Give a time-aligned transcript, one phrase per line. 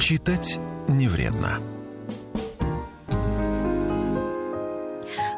[0.00, 1.60] Читать не вредно.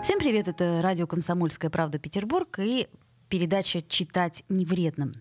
[0.01, 1.99] Всем привет, это радио «Комсомольская правда.
[1.99, 2.87] Петербург» и
[3.29, 5.15] передача «Читать не вредно».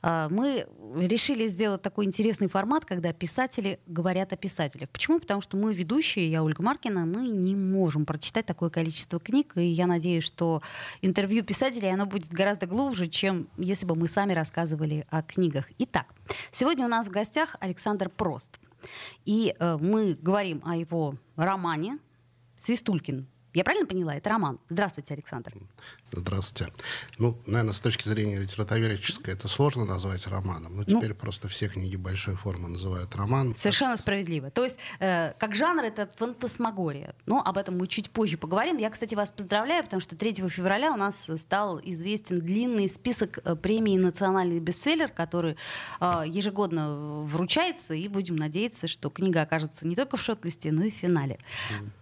[0.00, 0.64] А, мы
[0.94, 4.90] решили сделать такой интересный формат, когда писатели говорят о писателях.
[4.90, 5.18] Почему?
[5.18, 9.66] Потому что мы ведущие, я Ольга Маркина, мы не можем прочитать такое количество книг, и
[9.66, 10.62] я надеюсь, что
[11.02, 15.68] интервью писателей, оно будет гораздо глубже, чем если бы мы сами рассказывали о книгах.
[15.78, 16.14] Итак,
[16.52, 18.60] сегодня у нас в гостях Александр Прост.
[19.24, 21.98] И э, мы говорим о его романе
[22.56, 23.26] «Свистулькин.
[23.58, 24.14] Я правильно поняла?
[24.14, 24.60] Это роман.
[24.68, 25.52] Здравствуйте, Александр.
[26.12, 26.72] Здравствуйте.
[27.18, 30.76] Ну, наверное, с точки зрения литературоведческой это сложно назвать романом.
[30.76, 33.56] Но ну, теперь просто все книги большой формы называют роман.
[33.56, 34.02] Совершенно так...
[34.02, 34.50] справедливо.
[34.50, 37.16] То есть, э, как жанр, это фантасмагория.
[37.26, 38.76] Но об этом мы чуть позже поговорим.
[38.76, 43.56] Я, кстати, вас поздравляю, потому что 3 февраля у нас стал известен длинный список э,
[43.56, 45.56] премии «Национальный бестселлер», который
[46.00, 50.90] э, ежегодно вручается, и будем надеяться, что книга окажется не только в шот-листе, но и
[50.90, 51.40] в финале.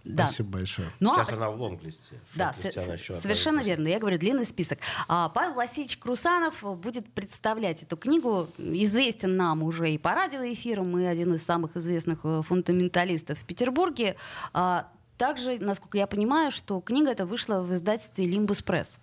[0.03, 0.57] Спасибо да.
[0.59, 0.89] большое.
[0.99, 1.35] Ну, а Сейчас а...
[1.37, 2.19] она в лонг-листе.
[2.35, 4.79] Да, совершенно верно я говорю длинный список.
[5.07, 8.49] А Павел Васильевич Крусанов будет представлять эту книгу.
[8.57, 14.15] Известен нам уже и по радиоэфирам, и один из самых известных э, фундаменталистов в Петербурге.
[14.53, 14.87] А
[15.17, 18.99] также, насколько я понимаю, что книга эта вышла в издательстве «Лимбус Пресс»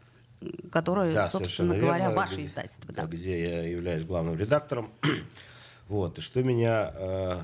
[0.70, 2.92] которое, да, собственно говоря, верно, ваше издательство.
[2.92, 3.04] Да.
[3.04, 4.90] Где я являюсь главным редактором.
[5.88, 7.40] вот, и что меня э,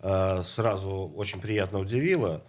[0.00, 2.42] э, сразу очень приятно удивило,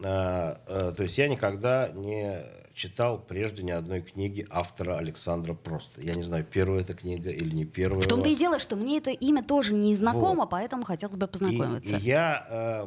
[0.00, 2.42] то есть я никогда не
[2.78, 6.00] читал прежде ни одной книги автора Александра Просто.
[6.00, 8.00] Я не знаю, первая эта книга или не первая.
[8.00, 10.50] В том-то и дело, что мне это имя тоже не знакомо, вот.
[10.50, 11.96] поэтому хотелось бы познакомиться.
[11.96, 12.86] И, и я, э,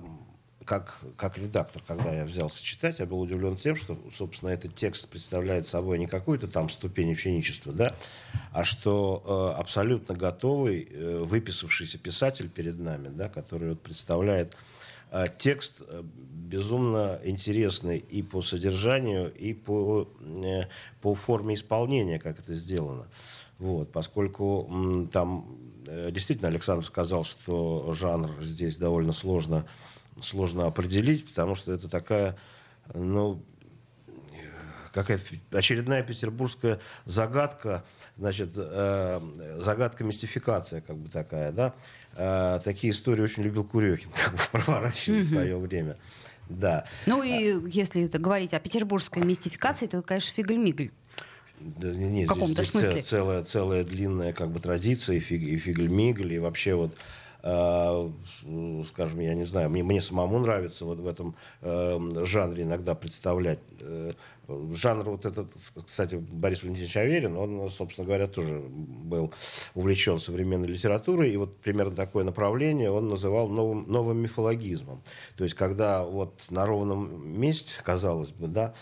[0.64, 5.09] как, как редактор, когда я взялся читать, я был удивлен тем, что, собственно, этот текст
[5.09, 7.95] представляет собой не какую-то там ступень ученичества, да,
[8.54, 14.56] а что э, абсолютно готовый, э, выписавшийся писатель перед нами, да, который вот представляет
[15.12, 20.64] а текст э, безумно интересный и по содержанию, и по, э,
[21.02, 23.08] по форме исполнения, как это сделано.
[23.60, 25.45] Вот, поскольку там
[25.86, 29.66] э, действительно Александр сказал, что жанр здесь довольно сложно,
[30.22, 32.38] сложно определить, потому что это такая,
[32.93, 33.43] ну,
[34.94, 37.84] какая-то очередная петербургская загадка,
[38.18, 39.22] значит, э,
[39.60, 41.74] загадка мистификация, как бы такая, да.
[42.16, 45.98] Э, такие истории очень любил Курехин, как бы проворачивать в свое время.
[46.50, 46.86] Да.
[47.06, 50.92] Ну и если это говорить о петербургской мистификации, то, конечно, Фигль-Мигль.
[51.60, 53.02] Да, не, в каком-то здесь смысле.
[53.04, 56.98] Целая, целая длинная как бы традиция, и, фиг, и фигль-мигль, и вообще вот
[57.42, 63.60] скажем, я не знаю, мне, мне самому нравится вот в этом э, жанре иногда представлять
[63.80, 64.14] э,
[64.74, 65.48] жанр вот этот,
[65.88, 69.34] кстати, Борис Валентинович Аверин, он, собственно говоря, тоже был
[69.76, 75.02] увлечен современной литературой, и вот примерно такое направление он называл новым, новым мифологизмом.
[75.36, 78.73] То есть, когда вот на ровном месте, казалось бы, да,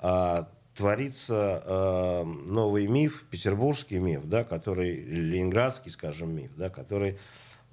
[0.00, 7.18] а, творится э, новый миф, петербургский миф, да, который, ленинградский, скажем, миф, да, который э,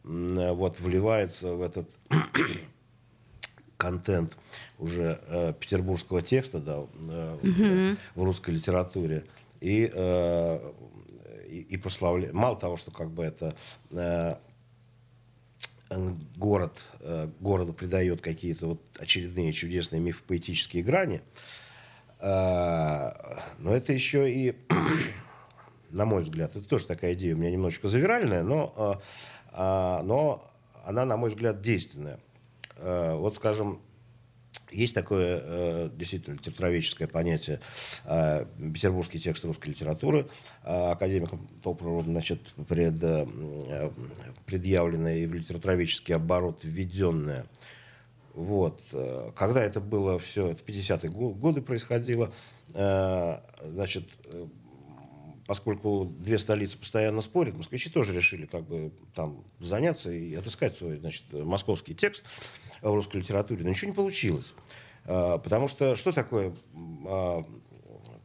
[0.03, 1.89] вот вливается в этот
[3.77, 4.37] контент
[4.79, 9.23] уже э, петербургского текста да, э, mm в русской литературе.
[9.59, 10.71] И, э,
[11.47, 12.33] и, и прославляет.
[12.33, 13.55] Мало того, что как бы это
[13.91, 14.35] э,
[16.35, 21.21] город, э, городу придает какие-то вот очередные чудесные мифопоэтические грани,
[22.19, 23.11] э,
[23.59, 24.55] но это еще и,
[25.89, 30.51] на мой взгляд, это тоже такая идея у меня немножечко завиральная, но, э, э, но
[30.85, 32.19] она, на мой взгляд, действенная.
[32.77, 33.79] Э, вот, скажем,
[34.71, 37.59] есть такое э, действительно литературоведческое понятие
[38.05, 40.27] э, петербургский текст русской литературы
[40.63, 42.95] академиком Топорова, значит, пред,
[44.45, 47.45] предъявленное и в литературоведческий оборот введенное.
[48.33, 48.81] Вот.
[49.35, 52.31] Когда это было все, это 50-е годы происходило,
[52.73, 54.05] значит,
[55.47, 60.97] поскольку две столицы постоянно спорят, москвичи тоже решили как бы там заняться и отыскать свой,
[60.97, 62.25] значит, московский текст
[62.81, 64.53] в русской литературе, но ничего не получилось.
[65.05, 66.53] А, потому что что такое
[67.07, 67.45] а,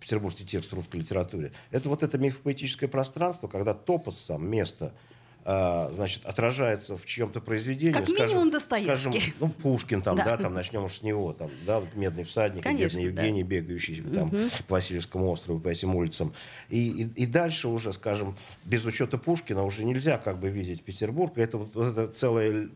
[0.00, 1.52] петербургский текст в русской литературе?
[1.70, 4.94] Это вот это мифопоэтическое пространство, когда топос сам, место–
[5.48, 7.92] а, значит, отражается в чьем-то произведении.
[7.92, 9.20] Как минимум скажем, Достоевский.
[9.20, 10.24] Скажем, ну, Пушкин, там, да.
[10.24, 13.48] да, там начнем уж с него, там, да, вот «Медный всадник», Конечно, «Бедный Евгений», да.
[13.48, 14.38] бегающий там, угу.
[14.66, 16.34] по Васильевскому острову, по этим улицам.
[16.68, 21.38] И, и, и дальше уже, скажем, без учета Пушкина уже нельзя как бы видеть Петербург.
[21.38, 22.68] Это вот, вот это целая,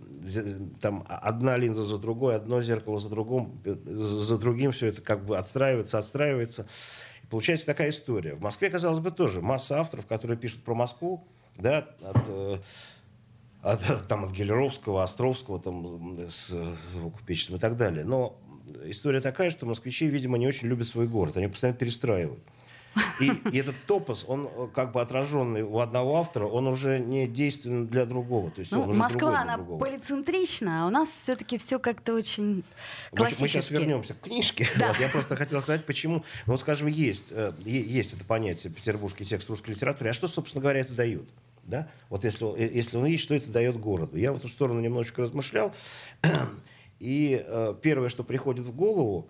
[0.80, 5.36] там, одна линза за другой, одно зеркало за другим, за другим, все это как бы
[5.36, 6.68] отстраивается, отстраивается.
[7.24, 8.36] И получается такая история.
[8.36, 12.58] В Москве, казалось бы, тоже масса авторов, которые пишут про Москву, да, от, э,
[13.62, 18.04] от, там, от Гелеровского, Островского, там, с, с звукопечеством и так далее.
[18.04, 18.38] Но
[18.84, 21.36] история такая, что москвичи, видимо, не очень любят свой город.
[21.36, 22.42] Они постоянно перестраивают.
[23.20, 27.28] И, и этот топос, он э, как бы отраженный у одного автора, он уже не
[27.28, 28.50] действенен для другого.
[28.50, 29.78] То есть ну, он уже Москва, она другого.
[29.78, 32.64] полицентрична, а у нас все-таки все как-то очень
[33.14, 33.42] классически.
[33.42, 34.66] Мы, мы сейчас вернемся к книжке.
[34.78, 34.88] Да.
[34.88, 36.24] Вот, я просто хотел сказать, почему.
[36.46, 40.10] Ну, вот, скажем, есть, э, есть это понятие петербургский текст русской литературы.
[40.10, 41.28] А что, собственно говоря, это дает?
[41.64, 41.88] Да?
[42.08, 44.16] Вот если, э, если он есть, что это дает городу?
[44.16, 45.72] Я в эту сторону немножечко размышлял.
[46.98, 49.28] И э, первое, что приходит в голову,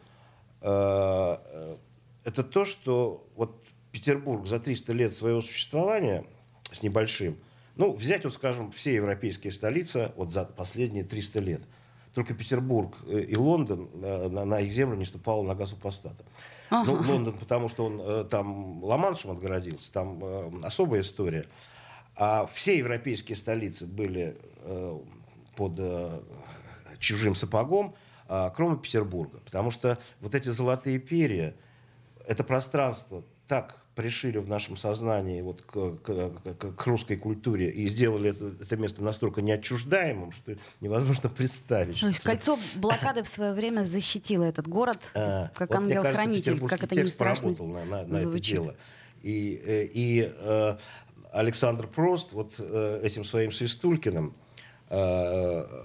[0.62, 1.76] э,
[2.24, 6.24] это то, что вот Петербург за 300 лет своего существования
[6.72, 7.36] с небольшим,
[7.76, 11.62] ну, взять, вот, скажем, все европейские столицы вот за последние 300 лет.
[12.14, 16.24] Только Петербург э, и Лондон э, на, на их землю не ступала нога супостата.
[16.68, 16.92] Ага.
[16.92, 21.46] Ну, Лондон, потому что он э, там Ла-Маншем отгородился, там особая история.
[22.16, 24.36] А все европейские столицы были
[25.56, 25.80] под
[26.98, 27.94] чужим сапогом,
[28.28, 29.38] а, кроме Петербурга.
[29.44, 31.54] Потому что вот эти золотые перья–
[32.26, 38.30] это пространство так пришили в нашем сознании вот к, к, к русской культуре и сделали
[38.30, 42.00] это, это место настолько неотчуждаемым, что невозможно представить.
[42.00, 46.84] То есть кольцо блокады в свое время защитило этот город а, как вот, ангел-хранитель, как
[46.84, 48.76] это не страшно на, на, на это дело.
[49.22, 50.76] И, э, и э,
[51.32, 54.34] Александр Прост вот э, этим своим Свистулькиным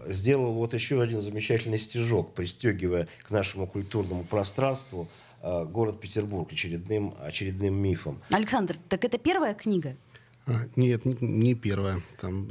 [0.08, 7.14] сделал вот еще один замечательный стежок, пристегивая к нашему культурному пространству Э, город Петербург очередным,
[7.20, 8.22] очередным мифом.
[8.30, 9.96] Александр, так это первая книга?
[10.48, 12.02] А, нет, не, не первая.
[12.20, 12.48] Там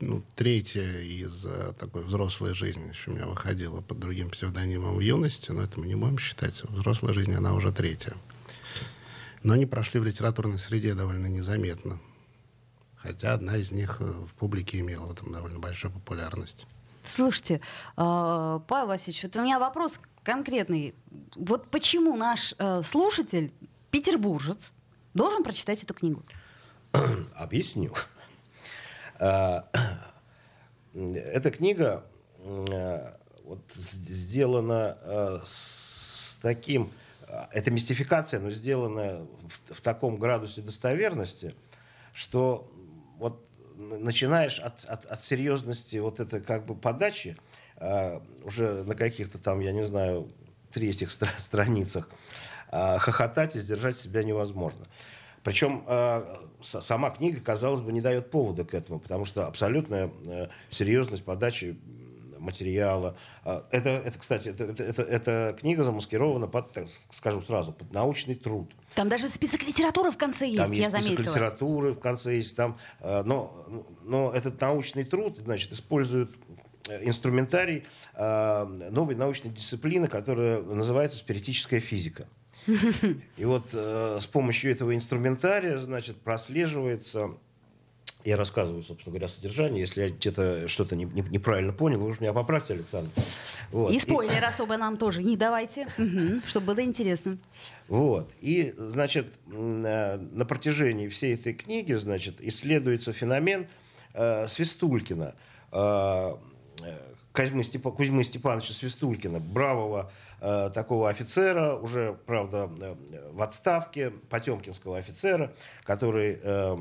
[0.00, 2.88] ну, третья из а, такой взрослой жизни.
[2.88, 6.62] Еще у меня выходила под другим псевдонимом в юности, но это мы не будем считать.
[6.62, 8.14] В взрослой жизни она уже третья.
[9.42, 12.00] Но они прошли в литературной среде довольно незаметно.
[12.96, 16.66] Хотя одна из них э, в публике имела этом довольно большую популярность.
[17.08, 17.60] Слушайте,
[17.94, 20.94] Павел Васильевич, вот у меня вопрос конкретный.
[21.36, 23.52] Вот почему наш э, слушатель,
[23.92, 24.74] петербуржец,
[25.14, 26.22] должен прочитать эту книгу?
[27.36, 27.92] Объясню.
[29.20, 29.62] Э,
[30.92, 32.04] эта книга
[32.38, 33.12] э,
[33.44, 36.92] вот, сделана э, с таким...
[37.52, 39.26] Это мистификация, но сделана
[39.68, 41.54] в, в таком градусе достоверности,
[42.12, 42.70] что
[43.18, 47.36] вот начинаешь от, от, от серьезности вот этой как бы подачи,
[47.76, 50.28] а, уже на каких-то там, я не знаю,
[50.72, 52.08] третьих стра- страницах
[52.70, 54.86] а, хохотать и сдержать себя невозможно.
[55.46, 56.24] Причем э,
[56.60, 61.78] сама книга, казалось бы, не дает повода к этому, потому что абсолютная э, серьезность подачи
[62.38, 63.16] материала.
[63.44, 68.34] Э, это, это, кстати, это, это, эта книга замаскирована под, так скажу сразу, под научный
[68.34, 68.70] труд.
[68.94, 71.14] Там даже список литературы в конце есть, там есть я заметила.
[71.14, 72.56] список литературы в конце есть.
[72.56, 73.66] Там, э, но,
[74.04, 76.30] но этот научный труд, значит, использует
[77.02, 77.84] инструментарий
[78.14, 82.28] э, новой научной дисциплины, которая называется спиритическая физика.
[83.36, 87.36] И вот э, с помощью этого инструментария, значит, прослеживается
[88.26, 89.80] я рассказываю, собственно говоря, содержание.
[89.80, 93.10] Если я где-то что-то не, не, неправильно понял, вы уж меня поправьте, Александр.
[93.70, 93.92] Вот.
[93.92, 94.44] И спойлер и...
[94.44, 95.86] особо нам тоже не давайте,
[96.46, 97.38] чтобы было интересно.
[97.88, 98.30] Вот.
[98.40, 103.66] И, значит, на протяжении всей этой книги, значит, исследуется феномен
[104.14, 105.34] э, Свистулькина.
[105.72, 106.36] Э,
[107.36, 112.94] Кузьмы, Степа, Кузьмы Степановича Свистулькина, бравого э, такого офицера, уже, правда, э,
[113.32, 115.52] в отставке, потемкинского офицера,
[115.84, 116.76] который, э, э,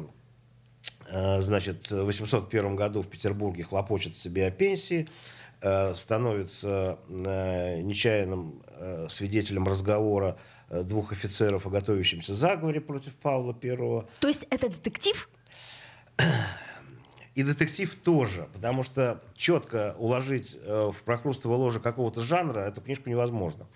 [1.09, 5.07] значит, в 801 году в Петербурге хлопочет себе о пенсии,
[5.61, 10.37] э, становится э, нечаянным э, свидетелем разговора
[10.69, 13.77] э, двух офицеров о готовящемся заговоре против Павла I.
[14.19, 15.29] То есть это детектив?
[17.35, 23.09] И детектив тоже, потому что четко уложить э, в прокрустово ложе какого-то жанра эту книжку
[23.09, 23.67] невозможно.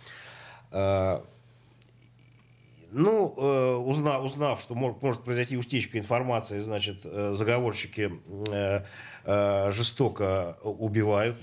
[2.91, 8.11] Ну, э, узнав, узнав, что может, может произойти утечка информации, значит, э, заговорщики
[8.51, 8.81] э,
[9.25, 11.37] э, жестоко убивают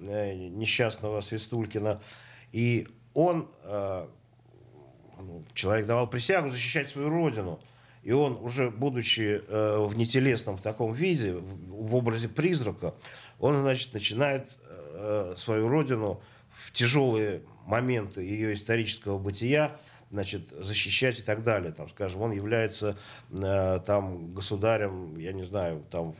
[0.00, 2.00] несчастного Свистулькина.
[2.52, 7.58] И он, ну, человек давал присягу защищать свою родину–
[8.04, 12.94] и он уже, будучи в нетелесном в таком виде, в, образе призрака,
[13.40, 14.56] он, значит, начинает
[15.36, 19.76] свою родину в тяжелые моменты ее исторического бытия
[20.10, 21.72] значит, защищать и так далее.
[21.72, 22.96] Там, скажем, он является
[23.30, 26.14] э, там государем, я не знаю, там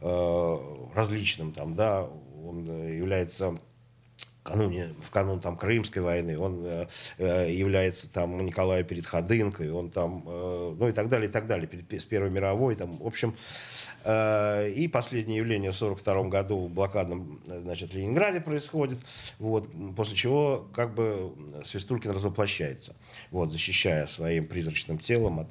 [0.00, 0.56] э,
[0.94, 2.08] различным, там, да,
[2.44, 3.58] он является
[4.42, 6.86] кануне, в канун там Крымской войны, он э,
[7.18, 11.46] э является там Николая перед Ходынкой, он там, э, ну и так далее, и так
[11.46, 13.34] далее, перед, с Первой мировой, там, в общем,
[14.04, 18.98] и последнее явление в 1942 году в блокадном значит, Ленинграде происходит,
[19.38, 21.32] вот, после чего как бы
[21.64, 22.94] Свистулькин развоплощается,
[23.30, 25.48] вот, защищая своим призрачным телом от,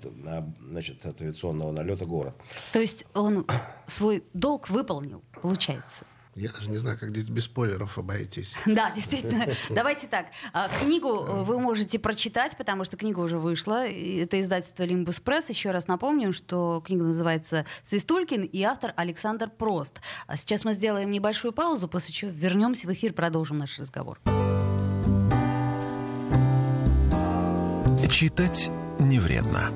[0.70, 2.36] значит, от авиационного налета город.
[2.74, 3.46] То есть он
[3.86, 6.06] свой долг выполнил, получается?
[6.36, 8.56] Я даже не знаю, как здесь без спойлеров обойтись.
[8.66, 9.48] Да, действительно.
[9.70, 10.28] Давайте так.
[10.54, 13.88] А, книгу э, вы можете прочитать, потому что книга уже вышла.
[13.88, 15.50] Это издательство «Лимбус Пресс».
[15.50, 20.02] Еще раз напомню, что книга называется «Свистулькин» и автор Александр Прост.
[20.28, 24.20] А сейчас мы сделаем небольшую паузу, после чего вернемся в эфир, продолжим наш разговор.
[28.10, 28.70] Читать
[29.00, 29.72] не вредно.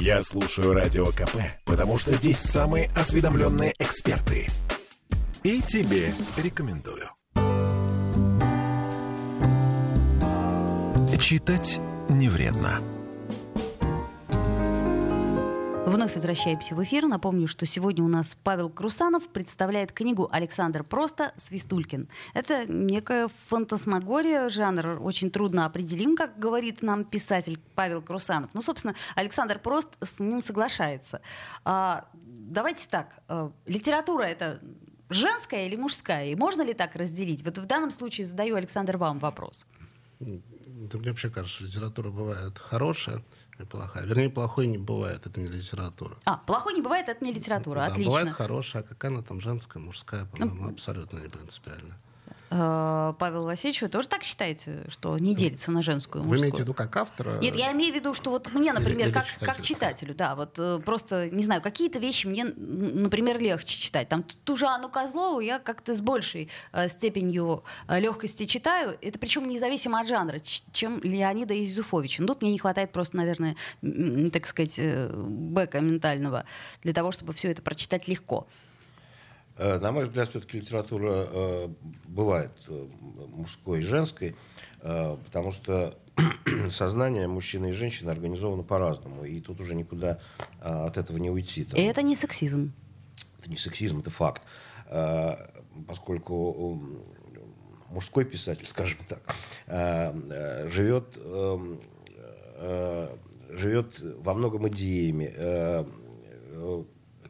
[0.00, 4.48] Я слушаю Радио КП, потому что здесь самые осведомленные эксперты.
[5.42, 7.08] И тебе рекомендую.
[11.18, 12.80] Читать не вредно.
[15.86, 17.06] Вновь возвращаемся в эфир.
[17.06, 21.32] Напомню, что сегодня у нас Павел Крусанов представляет книгу «Александр Просто.
[21.36, 22.08] Свистулькин».
[22.34, 28.52] Это некая фантасмагория, жанр очень трудно определим, как говорит нам писатель Павел Крусанов.
[28.52, 31.22] Ну, собственно, Александр Прост с ним соглашается.
[31.64, 33.20] А, давайте так.
[33.28, 34.60] А, литература— это
[35.08, 36.26] женская или мужская?
[36.26, 37.44] И можно ли так разделить?
[37.44, 39.68] Вот в данном случае задаю, Александр, вам вопрос.
[40.18, 43.22] Да мне вообще кажется, что литература бывает хорошая,
[43.64, 44.04] плохая.
[44.04, 46.16] Вернее, плохой не бывает, это не литература.
[46.24, 48.10] А, плохой не бывает, это не литература, да, отлично.
[48.10, 51.96] Бывает хорошая, а какая она там женская, мужская, по-моему, ну, абсолютно не принципиально.
[52.50, 56.58] Э, Павел Васильевич, вы тоже так считаете, что не делится на женскую и Вы имеете
[56.58, 57.38] в виду как автора?
[57.38, 59.46] Нет, я имею в виду, что вот мне, например, или, как, читателю.
[59.46, 64.08] как читателю, да, вот э, просто, не знаю, какие-то вещи мне, например, легче читать.
[64.08, 68.96] Там ту же Анну Козлову я как-то с большей э, степенью легкости читаю.
[69.00, 70.38] Это причем независимо от жанра,
[70.72, 72.22] чем Леонида Изюфовича.
[72.22, 73.56] Ну, тут мне не хватает просто, наверное,
[74.32, 76.44] так сказать, бэка ментального
[76.82, 78.46] для того, чтобы все это прочитать легко.
[79.58, 81.68] Э, на мой взгляд, все-таки литература э,
[82.04, 82.86] бывает э,
[83.28, 84.36] мужской и женской,
[84.80, 85.98] потому что
[86.70, 90.20] сознание мужчины и женщины организовано по-разному, и тут уже никуда
[90.60, 91.64] от этого не уйти.
[91.64, 91.80] Там.
[91.80, 92.72] И это не сексизм.
[93.40, 94.42] Это не сексизм, это факт.
[95.88, 96.80] Поскольку
[97.90, 99.22] мужской писатель, скажем так,
[100.70, 101.18] живет,
[103.50, 105.34] живет во многом идеями,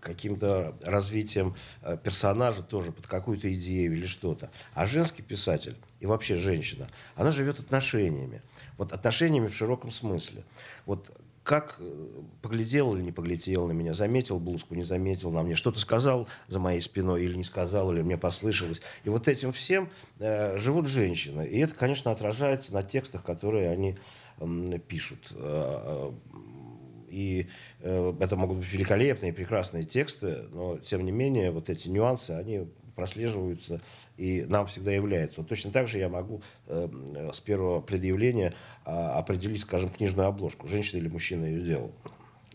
[0.06, 4.50] каким-то развитием э, персонажа тоже под какую-то идею или что-то.
[4.74, 8.42] А женский писатель и вообще женщина, она живет отношениями.
[8.78, 10.44] Вот отношениями в широком смысле.
[10.86, 11.10] Вот
[11.42, 15.78] как э, поглядел или не поглядел на меня, заметил блузку, не заметил на мне, что-то
[15.78, 18.82] сказал за моей спиной или не сказал, или мне послышалось.
[19.04, 21.46] И вот этим всем э, живут женщины.
[21.46, 23.96] И это, конечно, отражается на текстах, которые они
[24.38, 25.28] э, пишут.
[25.30, 26.10] Э,
[27.08, 27.48] и
[27.80, 32.66] э, это могут быть великолепные, прекрасные тексты, но тем не менее вот эти нюансы, они
[32.94, 33.80] прослеживаются
[34.16, 35.40] и нам всегда являются.
[35.40, 40.66] Вот точно так же я могу э, с первого предъявления э, определить, скажем, книжную обложку,
[40.66, 41.92] женщина или мужчина ее делал.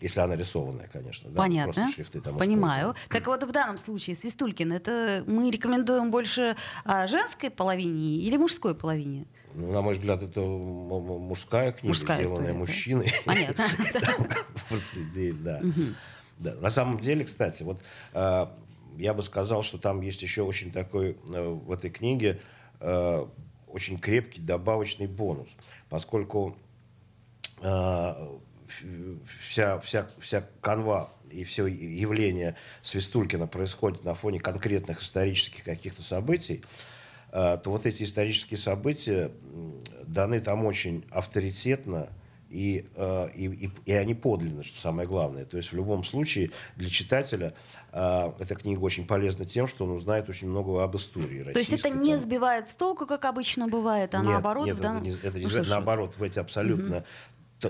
[0.00, 1.30] Если она рисованная, конечно.
[1.30, 1.36] Да?
[1.36, 1.88] Понятно.
[1.88, 2.96] шрифты там Понимаю.
[3.08, 8.74] Так вот, в данном случае, Свистулькин, это мы рекомендуем больше а, женской половине или мужской
[8.74, 9.26] половине?
[9.54, 13.12] Ну, на мой взгляд, это мужская книга, мужская сделанная история, мужчиной.
[13.24, 13.64] Понятно.
[15.32, 15.60] да.
[16.38, 16.54] да.
[16.54, 17.80] На самом деле, кстати, вот
[18.14, 18.46] э,
[18.96, 22.40] я бы сказал, что там есть еще очень такой э, в этой книге
[22.80, 23.26] э,
[23.66, 25.48] очень крепкий добавочный бонус,
[25.88, 26.56] поскольку
[29.40, 36.64] вся, вся, вся канва и все явление Свистулькина происходит на фоне конкретных исторических каких-то событий,
[37.32, 39.30] то вот эти исторические события
[40.06, 42.08] даны там очень авторитетно,
[42.52, 45.46] и, э, и, и, и они подлинны, что самое главное.
[45.46, 47.54] То есть в любом случае для читателя
[47.92, 51.44] э, эта книга очень полезна тем, что он узнает очень много об истории.
[51.50, 52.20] То есть это не там...
[52.20, 54.66] сбивает с толку, как обычно бывает, а нет, наоборот?
[54.66, 55.02] Нет, в данном...
[55.02, 57.06] это, не, это не, ну, наоборот, в эти абсолютно угу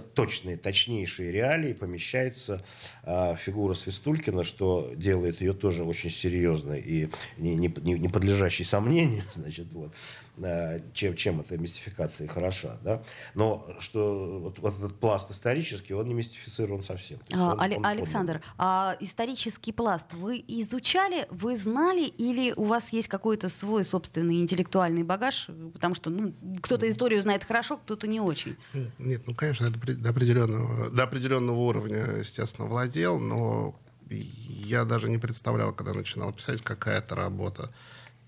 [0.01, 2.65] точные, точнейшие реалии помещается
[3.05, 9.25] э, фигура Свистулькина, что делает ее тоже очень серьезной и не, не, не подлежащей сомнению.
[9.35, 9.93] Значит, вот.
[10.39, 12.79] Э, чем, чем эта мистификация хороша.
[12.83, 13.03] Да?
[13.35, 17.19] Но что вот, вот этот пласт исторический, он не мистифицирован совсем.
[17.35, 23.09] А, он, он Александр, а исторический пласт вы изучали, вы знали, или у вас есть
[23.09, 25.49] какой-то свой собственный интеллектуальный багаж?
[25.75, 26.33] Потому что ну,
[26.63, 28.57] кто-то историю знает хорошо, кто-то не очень.
[28.99, 35.19] Нет, ну, конечно, это до определенного, до определенного уровня, естественно, владел, но я даже не
[35.19, 37.71] представлял, когда начинал писать, какая-то работа.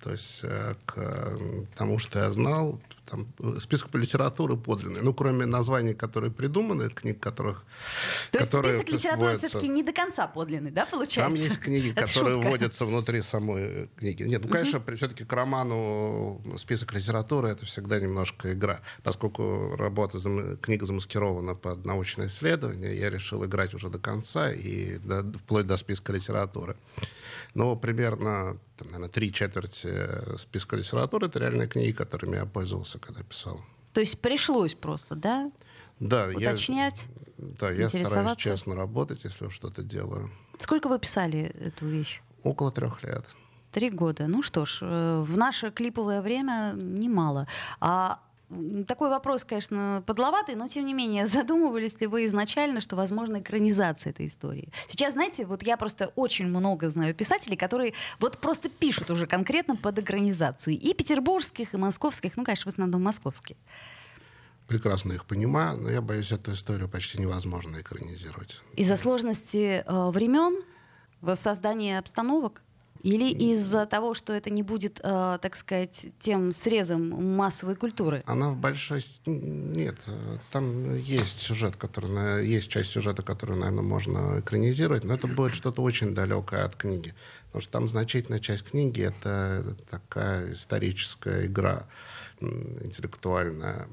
[0.03, 1.39] То есть э, к
[1.77, 5.03] тому, что я знал, там, э, список по литературе подлинный.
[5.03, 7.65] Ну, кроме названий, которые придуманы, книг, которых...
[8.31, 11.21] То которые есть список литературы все-таки не до конца подлинный, да, получается?
[11.21, 12.49] Там есть книги, которые шутка.
[12.49, 14.23] вводятся внутри самой книги.
[14.23, 14.97] Нет, ну, конечно, uh-huh.
[14.97, 18.81] все-таки к роману список литературы это всегда немножко игра.
[19.03, 20.19] Поскольку работа,
[20.61, 25.77] книга замаскирована под научное исследование, я решил играть уже до конца и до, вплоть до
[25.77, 26.77] списка литературы.
[27.55, 32.99] Но примерно, там, наверное, три четверти э, списка литературы— это реальные книги, которыми я пользовался,
[32.99, 33.61] когда писал.
[33.93, 35.53] То есть пришлось просто, да?
[36.01, 37.05] Да, Уточнять,
[37.39, 40.31] я, да, я стараюсь честно работать, если что-то делаю.
[40.59, 42.21] Сколько вы писали эту вещь?
[42.43, 43.25] Около трех лет.
[43.71, 44.27] Три года.
[44.27, 47.47] Ну что ж, э, в наше клиповое время немало.
[47.81, 48.21] А
[48.87, 54.11] такой вопрос, конечно, подловатый, но тем не менее, задумывались ли вы изначально, что возможно экранизация
[54.11, 54.69] этой истории?
[54.89, 59.77] Сейчас, знаете, вот я просто очень много знаю писателей, которые вот просто пишут уже конкретно
[59.77, 60.79] под экранизацию.
[60.79, 63.57] И петербургских, и московских, ну, конечно, в основном московских.
[64.69, 68.63] Прекрасно их понимаю, но я боюсь, эту историю почти невозможно экранизировать.
[68.77, 70.63] Из-за сложности э, времен,
[71.21, 72.63] воссоздания обстановок?
[73.05, 78.23] Или из-за того, что это не будет, э, так сказать, тем срезом массовой культуры?
[78.27, 79.05] Она в большой...
[79.27, 79.97] Нет,
[80.51, 82.47] там есть сюжет, который...
[82.47, 87.15] Есть часть сюжета, которую, наверное, можно экранизировать, но это будет что-то очень далекое от книги.
[87.49, 91.87] Потому что там значительная часть книги— это такая историческая игра
[92.41, 93.87] интеллектуальная,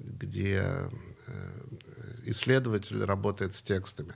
[0.00, 0.64] где
[1.28, 1.60] э,
[2.24, 4.14] исследователь работает с текстами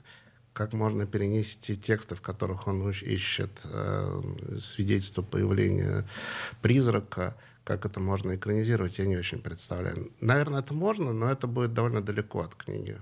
[0.53, 4.21] как можно перенести тексты, в которых он ищет э,
[4.59, 6.05] свидетельство появления
[6.61, 10.11] призрака, как это можно экранизировать, я не очень представляю.
[10.21, 12.99] Наверное, это можно, но это будет довольно далеко от книги.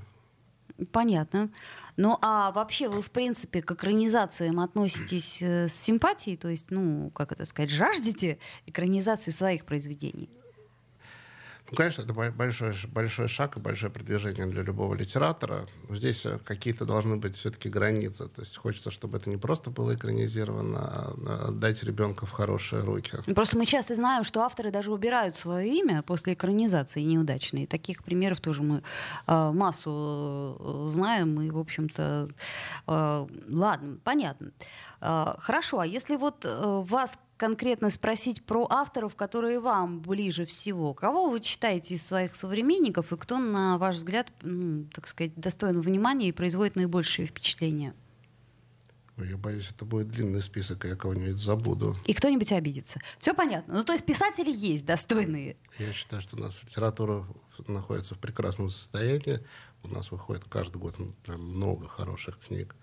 [0.91, 1.49] Понятно.
[1.97, 7.11] Ну а вообще вы, в принципе, к экранизациям относитесь э, с симпатией, то есть, ну,
[7.13, 10.29] как это сказать, жаждете экранизации своих произведений?
[11.71, 15.65] Ну, конечно, это большой, большой шаг и большое продвижение для любого литератора.
[15.89, 18.27] Здесь э, какие-то должны быть все-таки границы.
[18.27, 23.17] То есть хочется, чтобы это не просто было экранизировано, а отдать ребенка в хорошие руки.
[23.33, 27.67] Просто мы часто знаем, что авторы даже убирают свое имя после экранизации неудачной.
[27.67, 28.83] Таких примеров тоже мы
[29.27, 31.39] э, массу э, знаем.
[31.41, 32.27] И, в общем-то,
[32.87, 34.51] э, ладно, понятно.
[35.01, 40.93] Э, хорошо, а если вот э, вас конкретно спросить про авторов, которые вам ближе всего.
[40.93, 45.81] Кого вы читаете из своих современников и кто, на ваш взгляд, ну, так сказать, достоин
[45.81, 47.95] внимания и производит наибольшее впечатление?
[49.17, 51.95] Я боюсь, это будет длинный список, и я кого-нибудь забуду.
[52.05, 52.99] И кто-нибудь обидится.
[53.17, 53.73] Все понятно.
[53.73, 55.57] Ну, то есть писатели есть достойные.
[55.79, 57.25] Я считаю, что у нас литература
[57.67, 59.39] находится в прекрасном состоянии.
[59.81, 62.75] У нас выходит каждый год прям много хороших книг.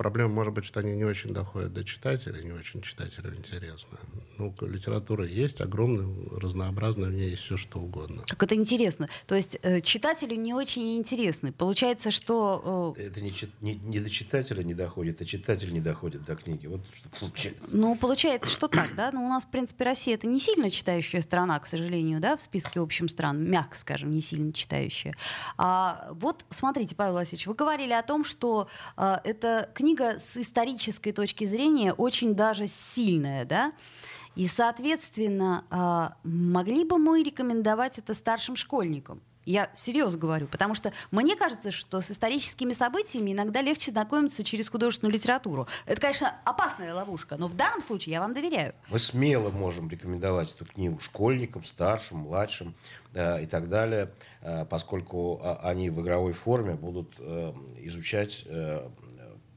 [0.00, 3.98] Проблема может быть, что они не очень доходят до читателя, не очень читателю интересно.
[4.38, 6.08] Ну, литература есть, огромная,
[6.40, 8.22] разнообразная, в ней есть все, что угодно.
[8.26, 9.10] Как это интересно.
[9.26, 11.52] То есть э, читателю не очень интересно.
[11.52, 12.94] Получается, что...
[12.96, 13.02] Э...
[13.02, 16.66] Это не, не, не до читателя не доходит, а читатель не доходит до книги.
[16.66, 17.76] Вот что получается.
[17.76, 19.10] Ну, получается, что так, да?
[19.12, 22.38] Но ну, у нас, в принципе, Россия это не сильно читающая страна, к сожалению, да,
[22.38, 25.14] в списке общим стран, мягко скажем, не сильно читающая.
[25.58, 30.36] А вот, смотрите, Павел Васильевич, вы говорили о том, что э, эта книга книга с
[30.36, 33.72] исторической точки зрения очень даже сильная, да?
[34.36, 39.20] И, соответственно, а, могли бы мы рекомендовать это старшим школьникам?
[39.46, 44.68] Я серьезно говорю, потому что мне кажется, что с историческими событиями иногда легче знакомиться через
[44.68, 45.66] художественную литературу.
[45.86, 48.74] Это, конечно, опасная ловушка, но в данном случае я вам доверяю.
[48.90, 52.74] Мы смело можем рекомендовать эту книгу школьникам, старшим, младшим
[53.14, 58.88] э, и так далее, э, поскольку э, они в игровой форме будут э, изучать э,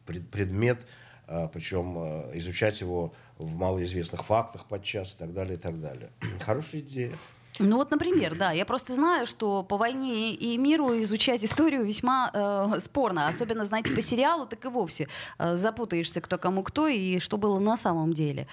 [0.05, 0.79] предмет,
[1.27, 6.09] а, причем а, изучать его в малоизвестных фактах подчас и так далее, и так далее.
[6.41, 7.17] Хорошая идея.
[7.59, 12.31] Ну вот, например, да, я просто знаю, что по войне и миру изучать историю весьма
[12.33, 17.19] э, спорно, особенно, знаете, по сериалу, так и вовсе э, запутаешься, кто кому кто и
[17.19, 18.47] что было на самом деле.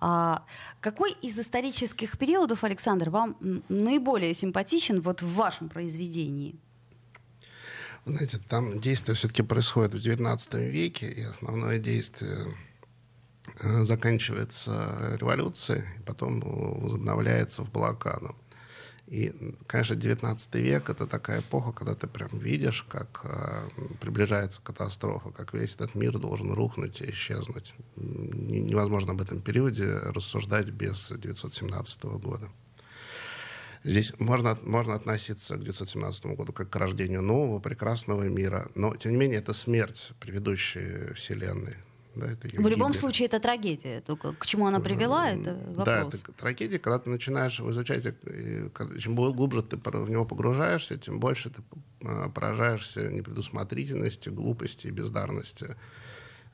[0.00, 0.42] А
[0.80, 3.36] какой из исторических периодов, Александр, вам
[3.68, 6.56] наиболее симпатичен вот в вашем произведении?
[8.06, 12.56] Знаете, там действие все-таки происходит в XIX веке, и основное действие
[13.64, 18.36] э, заканчивается революцией, потом возобновляется в блокаду.
[19.08, 19.32] И,
[19.66, 23.68] конечно, XIX век— это такая эпоха, когда ты прям видишь, как э,
[24.00, 27.74] приближается катастрофа, как весь этот мир должен рухнуть и исчезнуть.
[27.96, 32.50] Невозможно об этом периоде рассуждать без 1917 года.
[33.84, 39.12] Здесь можно, можно относиться к 1917 году как к рождению нового, прекрасного мира, но, тем
[39.12, 41.76] не менее, это смерть предыдущей Вселенной.
[42.16, 44.00] Да, это В любом случае это трагедия.
[44.00, 45.84] Только к чему она привела, это вопрос.
[45.84, 51.20] Да, это трагедия, когда ты начинаешь изучать, э, чем глубже ты в него погружаешься, тем
[51.20, 51.62] больше ты
[52.00, 55.76] э, поражаешься непредусмотрительности, глупости и бездарности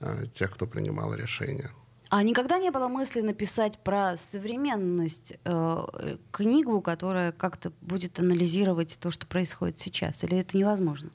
[0.00, 1.70] э, тех, кто принимал решения.
[2.12, 9.10] А никогда не было мысли написать про современность э, книгу, которая как-то будет анализировать то,
[9.10, 10.22] что происходит сейчас?
[10.22, 11.08] Или это невозможно?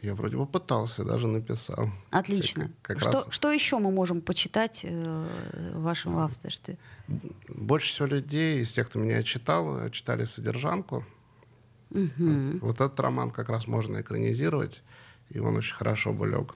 [0.00, 1.90] Я вроде бы пытался, даже написал.
[2.08, 2.70] Отлично.
[2.80, 3.26] Как, как что, раз...
[3.28, 5.26] что еще мы можем почитать э,
[5.74, 6.78] в вашем авторстве?
[7.48, 11.04] Больше всего людей из тех, кто меня читал, читали «Содержанку».
[11.90, 12.60] Угу.
[12.62, 14.82] Вот этот роман как раз можно экранизировать,
[15.32, 16.54] и он очень хорошо бы лег.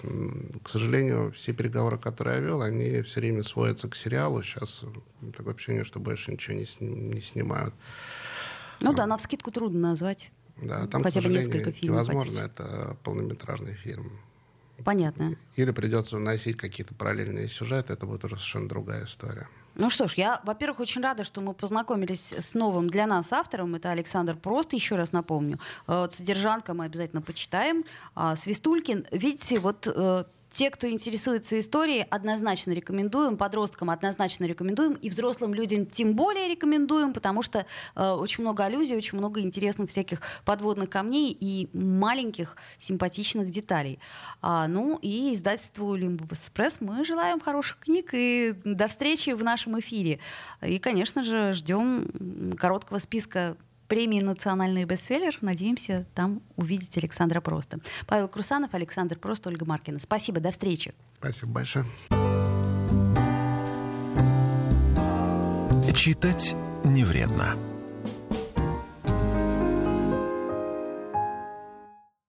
[0.63, 4.43] К сожалению, все переговоры, которые я вел, они все время сводятся к сериалу.
[4.43, 4.85] Сейчас
[5.37, 7.75] такое ощущение, что больше ничего не, не снимают.
[8.81, 10.31] Ну да, на вскидку трудно назвать.
[10.63, 12.07] Да, там, Хотя бы несколько фильмов.
[12.07, 14.21] Невозможно, это полнометражный фильм.
[14.85, 15.37] Понятно.
[15.57, 19.49] Или придется вносить какие-то параллельные сюжеты, это будет уже совершенно другая история.
[19.79, 23.75] Ну что ж, я, во-первых, очень рада, что мы познакомились с новым для нас автором.
[23.75, 25.59] Это Александр Прост, еще раз напомню.
[25.87, 27.85] Э, вот «Содержанка» мы обязательно почитаем.
[28.15, 30.25] А Свистулькин, видите, вот э,
[30.57, 37.13] те, кто интересуется историей, однозначно рекомендуем, подросткам однозначно рекомендуем, и взрослым людям тем более рекомендуем,
[37.13, 43.51] потому что э, очень много аллюзий, очень много интересных всяких подводных камней и маленьких симпатичных
[43.51, 43.99] деталей.
[44.41, 49.79] А, ну и издательству Лимбус Пресс мы желаем хороших книг и до встречи в нашем
[49.81, 50.21] эфире.
[50.63, 55.39] И, конечно же, ждем короткого списка премии «Национальный бестселлер».
[55.41, 57.81] Надеемся там увидеть Александра Просто.
[58.07, 59.99] Павел Крусанов, Александр Прост, Ольга Маркина.
[59.99, 60.95] Спасибо, до встречи.
[61.19, 61.87] Спасибо большое.
[65.95, 67.57] Читать не вредно.